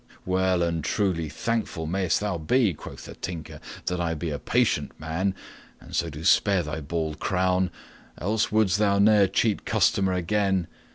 "Well 0.25 0.63
and 0.63 0.83
truly 0.83 1.29
thankful 1.29 1.85
mayst 1.85 2.21
thou 2.21 2.39
be," 2.39 2.73
quoth 2.73 3.05
the 3.05 3.13
Tinker, 3.13 3.59
"that 3.85 4.01
I 4.01 4.15
be 4.15 4.31
a 4.31 4.39
patient 4.39 4.99
man 4.99 5.35
and 5.79 5.95
so 5.95 6.09
do 6.09 6.23
spare 6.23 6.63
thy 6.63 6.81
bald 6.81 7.19
crown, 7.19 7.69
else 8.17 8.51
wouldst 8.51 8.79
thou 8.79 8.97
ne'er 8.97 9.27
cheat 9.27 9.63
customer 9.63 10.13
again. 10.13 10.65